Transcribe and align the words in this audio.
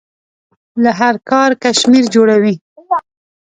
له 0.83 0.91
هر 0.99 1.15
کار 1.31 1.49
کشمیر 1.63 2.05
جوړوي. 2.15 2.55